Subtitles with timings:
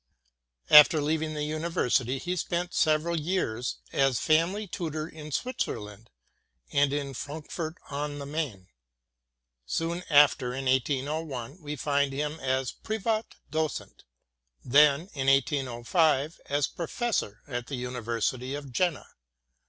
[0.71, 6.09] After leaving the University he spent seven years as family tutor in Switzerland
[6.71, 8.69] and in Frankfurt on the Main.
[9.67, 14.03] Soon after, in 1801, we find him as Frivat Docent;
[14.65, 19.05] then, in 1805, as professor at the University of Jena.